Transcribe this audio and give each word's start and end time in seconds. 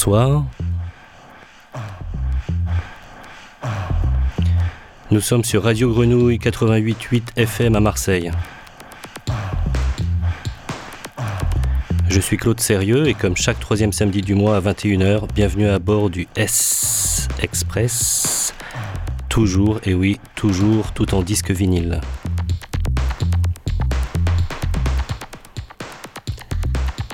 bonsoir. 0.00 0.46
Nous 5.10 5.20
sommes 5.20 5.44
sur 5.44 5.62
Radio 5.62 5.92
Grenouille 5.92 6.38
88.8 6.38 7.22
FM 7.36 7.76
à 7.76 7.80
Marseille. 7.80 8.30
Je 12.08 12.18
suis 12.18 12.38
Claude 12.38 12.60
Sérieux 12.60 13.08
et 13.08 13.14
comme 13.14 13.36
chaque 13.36 13.60
troisième 13.60 13.92
samedi 13.92 14.22
du 14.22 14.34
mois 14.34 14.56
à 14.56 14.60
21h, 14.62 15.28
bienvenue 15.34 15.68
à 15.68 15.78
bord 15.78 16.08
du 16.08 16.26
S 16.34 17.28
Express. 17.42 18.54
Toujours, 19.28 19.80
et 19.84 19.92
oui, 19.92 20.18
toujours 20.34 20.92
tout 20.92 21.14
en 21.14 21.20
disque 21.20 21.50
vinyle. 21.50 22.00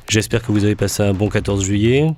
J'espère 0.09 0.41
que 0.41 0.53
vous 0.53 0.65
avez 0.65 0.77
passé 0.77 1.03
un 1.03 1.15
bon 1.15 1.29
14 1.29 1.65
juillet. 1.65 2.15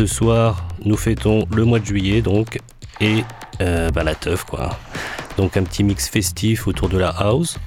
Ce 0.00 0.06
soir, 0.06 0.66
nous 0.82 0.96
fêtons 0.96 1.46
le 1.54 1.66
mois 1.66 1.78
de 1.78 1.84
juillet, 1.84 2.22
donc, 2.22 2.58
et 3.02 3.22
euh, 3.60 3.90
bah, 3.90 4.02
la 4.02 4.14
teuf, 4.14 4.44
quoi. 4.44 4.70
Donc, 5.36 5.58
un 5.58 5.62
petit 5.62 5.84
mix 5.84 6.08
festif 6.08 6.66
autour 6.66 6.88
de 6.88 6.96
la 6.96 7.10
house, 7.10 7.58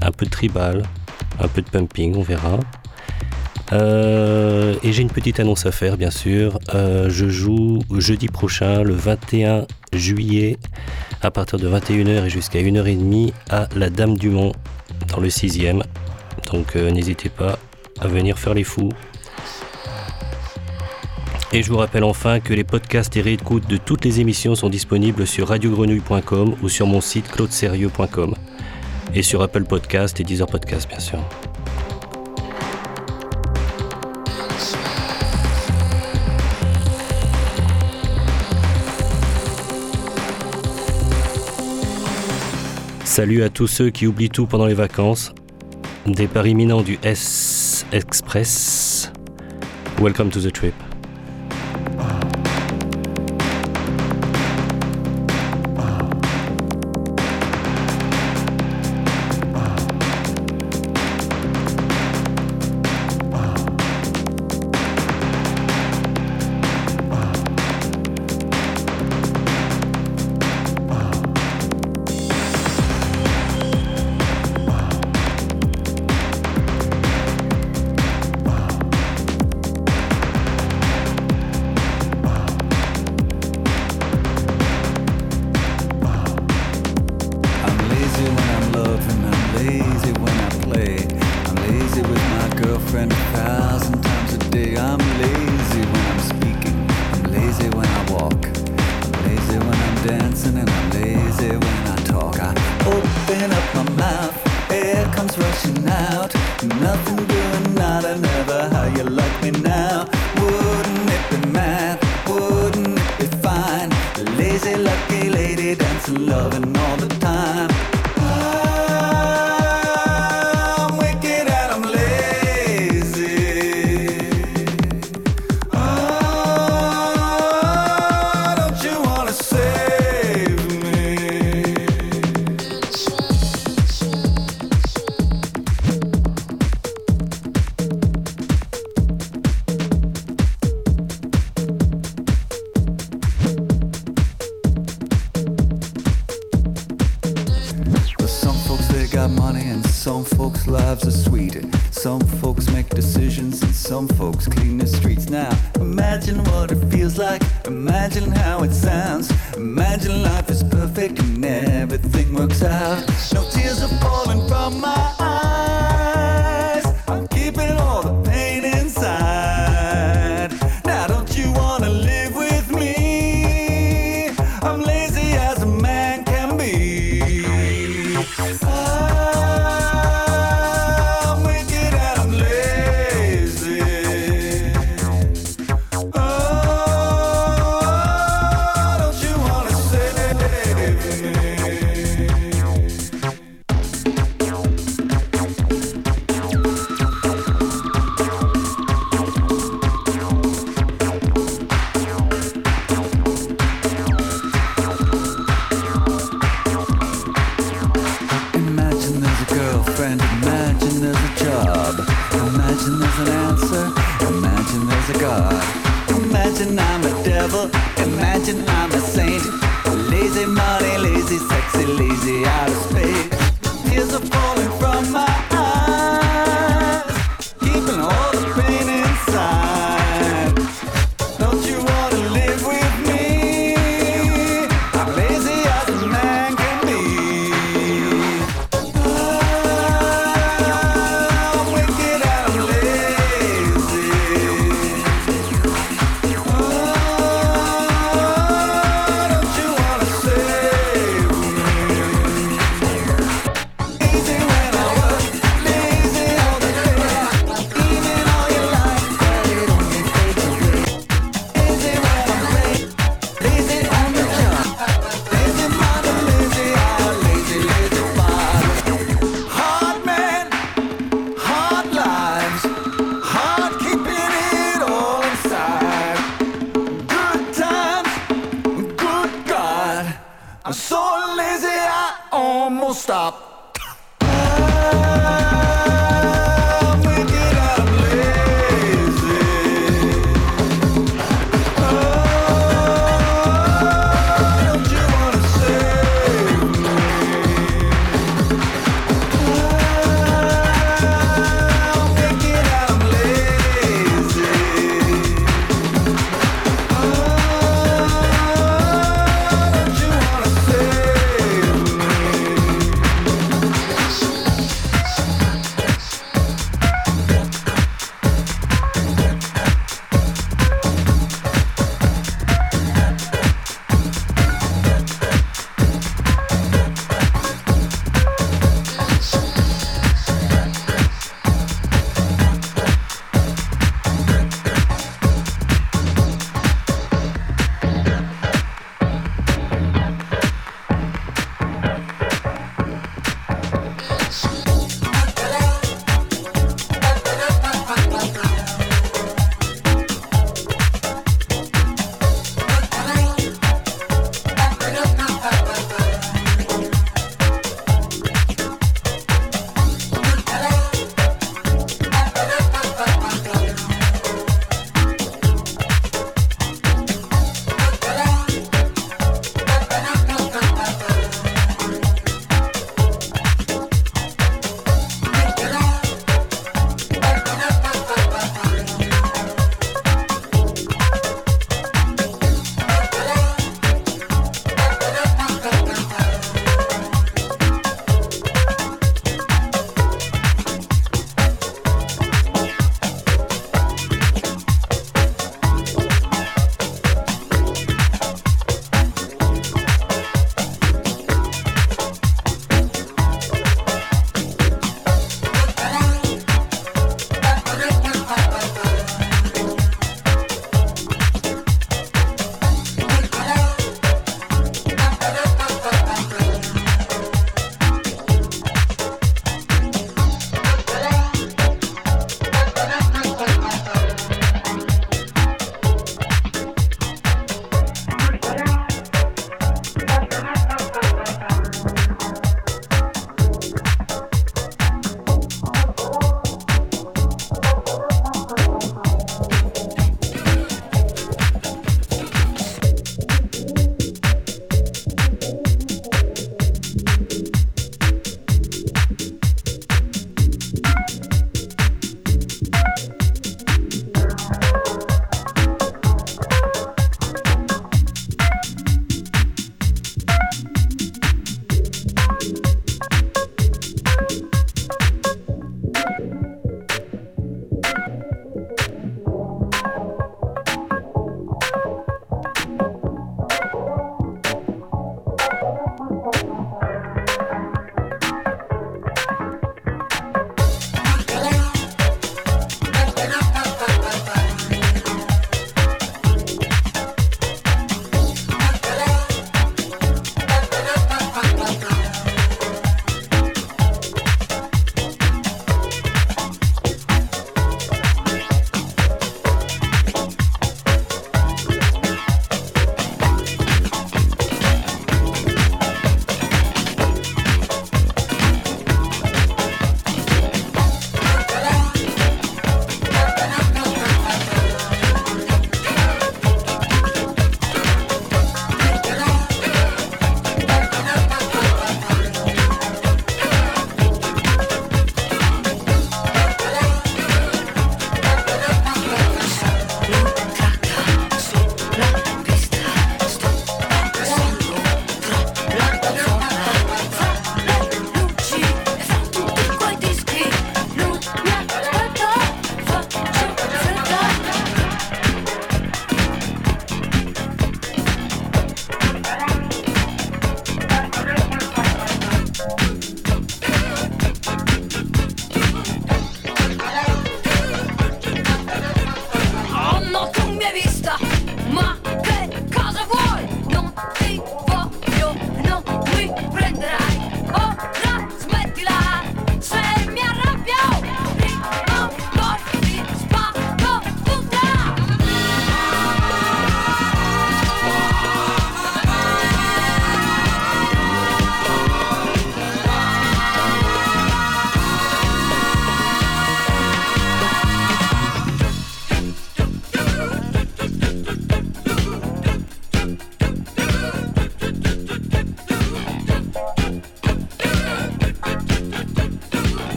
un 0.00 0.10
peu 0.10 0.24
de 0.24 0.30
tribal, 0.30 0.84
un 1.38 1.48
peu 1.48 1.60
de 1.60 1.68
pumping, 1.68 2.16
on 2.16 2.22
verra. 2.22 2.58
Euh, 3.74 4.74
et 4.82 4.90
j'ai 4.90 5.02
une 5.02 5.10
petite 5.10 5.38
annonce 5.38 5.66
à 5.66 5.70
faire, 5.70 5.98
bien 5.98 6.10
sûr. 6.10 6.58
Euh, 6.74 7.10
je 7.10 7.28
joue 7.28 7.80
jeudi 7.98 8.28
prochain, 8.28 8.82
le 8.82 8.94
21 8.94 9.66
juillet, 9.92 10.56
à 11.20 11.30
partir 11.30 11.58
de 11.58 11.68
21h 11.68 12.24
et 12.24 12.30
jusqu'à 12.30 12.62
1h30 12.62 13.34
à 13.50 13.68
la 13.76 13.90
Dame 13.90 14.16
du 14.16 14.30
Mont, 14.30 14.52
dans 15.08 15.20
le 15.20 15.28
6e. 15.28 15.82
Donc 16.50 16.74
n'hésitez 16.74 17.28
pas 17.28 17.58
à 18.00 18.08
venir 18.08 18.38
faire 18.38 18.54
les 18.54 18.64
fous. 18.64 18.92
Et 21.56 21.62
je 21.62 21.70
vous 21.72 21.78
rappelle 21.78 22.04
enfin 22.04 22.38
que 22.38 22.52
les 22.52 22.64
podcasts 22.64 23.16
et 23.16 23.22
réécoutes 23.22 23.66
de 23.66 23.78
toutes 23.78 24.04
les 24.04 24.20
émissions 24.20 24.54
sont 24.54 24.68
disponibles 24.68 25.26
sur 25.26 25.48
radiogrenouille.com 25.48 26.54
ou 26.60 26.68
sur 26.68 26.86
mon 26.86 27.00
site 27.00 27.28
claudeserieux.com. 27.28 28.34
Et 29.14 29.22
sur 29.22 29.40
Apple 29.40 29.64
Podcast 29.64 30.20
et 30.20 30.22
Deezer 30.22 30.46
Podcast, 30.46 30.86
bien 30.86 30.98
sûr. 30.98 31.18
Salut 43.04 43.42
à 43.42 43.48
tous 43.48 43.66
ceux 43.66 43.88
qui 43.88 44.06
oublient 44.06 44.28
tout 44.28 44.46
pendant 44.46 44.66
les 44.66 44.74
vacances. 44.74 45.32
Départ 46.04 46.46
imminent 46.46 46.82
du 46.82 46.98
S 47.02 47.86
Express. 47.92 49.10
Welcome 49.98 50.28
to 50.28 50.40
the 50.42 50.52
trip. 50.52 50.74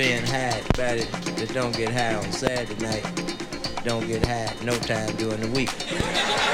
Being 0.00 0.24
high, 0.24 0.62
but 0.76 0.96
it 0.96 1.52
don't 1.52 1.76
get 1.76 1.92
high 1.92 2.14
on 2.14 2.32
Saturday 2.32 2.74
night. 2.82 3.04
Don't 3.84 4.06
get 4.06 4.24
high 4.24 4.50
no 4.64 4.74
time 4.78 5.14
during 5.16 5.42
the 5.42 5.48
week. 5.48 6.49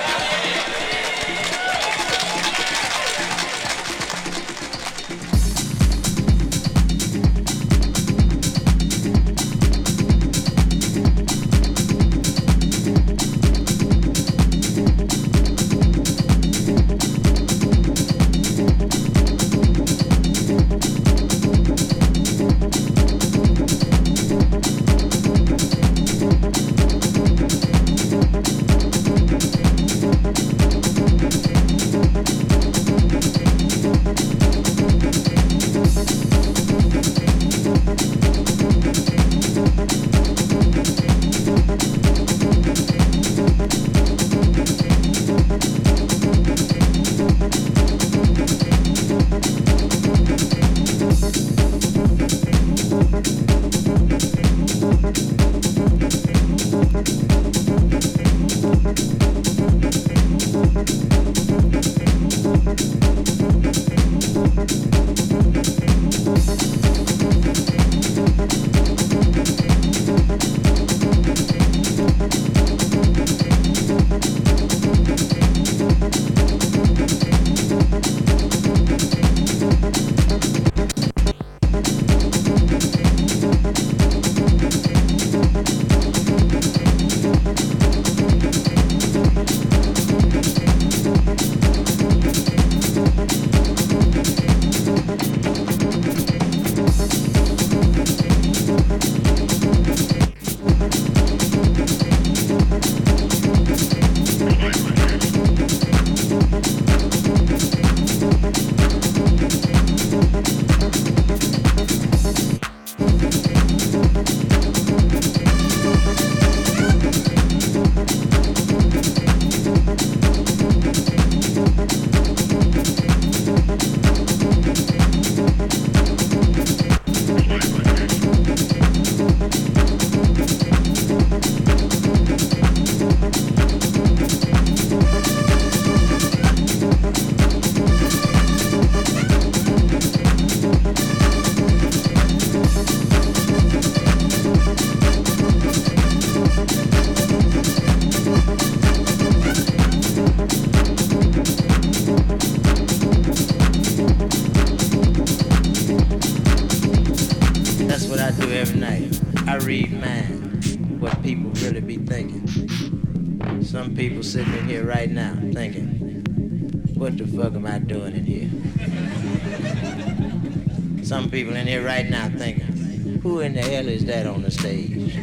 people 171.36 171.54
in 171.54 171.66
here 171.66 171.84
right 171.84 172.08
now 172.08 172.30
thinking, 172.30 173.20
who 173.20 173.40
in 173.40 173.52
the 173.52 173.60
hell 173.60 173.86
is 173.88 174.06
that 174.06 174.26
on 174.26 174.40
the 174.40 174.50
stage? 174.50 175.16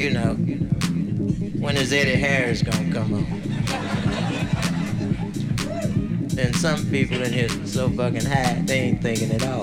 you 0.00 0.10
know, 0.10 0.34
when 1.60 1.76
is 1.76 1.92
Eddie 1.92 2.16
Harris 2.16 2.60
gonna 2.60 2.92
come 2.92 3.14
on? 3.14 3.24
Then 6.26 6.52
some 6.54 6.90
people 6.90 7.22
in 7.22 7.32
here 7.32 7.48
so 7.66 7.88
fucking 7.90 8.24
high, 8.24 8.60
they 8.66 8.80
ain't 8.80 9.00
thinking 9.00 9.30
at 9.30 9.46
all. 9.46 9.62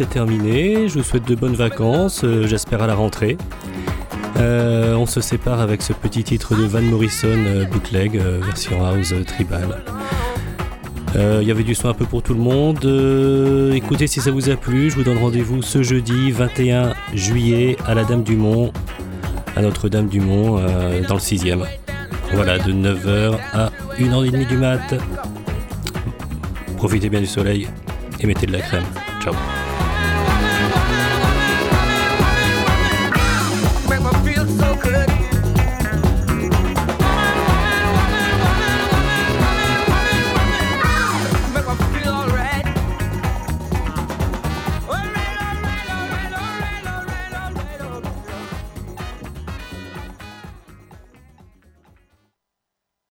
C'est 0.00 0.08
terminé. 0.08 0.88
Je 0.88 0.94
vous 0.94 1.04
souhaite 1.04 1.28
de 1.28 1.34
bonnes 1.34 1.54
vacances, 1.54 2.24
euh, 2.24 2.46
j'espère 2.46 2.82
à 2.82 2.86
la 2.86 2.94
rentrée. 2.94 3.36
Euh, 4.38 4.94
on 4.94 5.04
se 5.04 5.20
sépare 5.20 5.60
avec 5.60 5.82
ce 5.82 5.92
petit 5.92 6.24
titre 6.24 6.56
de 6.56 6.62
Van 6.62 6.80
Morrison 6.80 7.28
euh, 7.28 7.66
bootleg, 7.66 8.16
version 8.16 8.82
house 8.82 9.12
tribal. 9.26 9.82
Il 11.16 11.46
y 11.46 11.50
avait 11.50 11.64
du 11.64 11.74
son 11.74 11.90
un 11.90 11.92
peu 11.92 12.06
pour 12.06 12.22
tout 12.22 12.32
le 12.32 12.40
monde. 12.40 12.78
Écoutez 13.74 14.06
si 14.06 14.22
ça 14.22 14.30
vous 14.30 14.48
a 14.48 14.56
plu, 14.56 14.88
je 14.88 14.94
vous 14.94 15.02
donne 15.02 15.18
rendez-vous 15.18 15.60
ce 15.60 15.82
jeudi 15.82 16.30
21 16.30 16.94
juillet 17.12 17.76
à 17.86 17.94
la 17.94 18.04
Dame 18.04 18.22
du 18.22 18.36
Mont, 18.36 18.72
à 19.54 19.60
Notre-Dame 19.60 20.06
du 20.06 20.20
Mont, 20.20 20.52
dans 21.08 21.14
le 21.14 21.20
6e. 21.20 21.66
Voilà, 22.32 22.58
de 22.58 22.72
9h 22.72 23.36
à 23.52 23.70
1h30 23.98 24.46
du 24.46 24.56
mat. 24.56 24.94
Profitez 26.78 27.10
bien 27.10 27.20
du 27.20 27.26
soleil 27.26 27.68
et 28.18 28.26
mettez 28.26 28.46
de 28.46 28.52
la 28.52 28.60
crème. 28.60 28.84
Ciao. 29.22 29.34